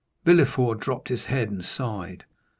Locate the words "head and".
1.25-1.63